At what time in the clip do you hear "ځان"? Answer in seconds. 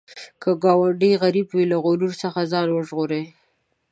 2.51-2.67